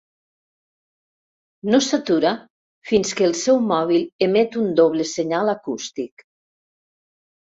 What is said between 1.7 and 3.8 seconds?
No s'atura fins que el seu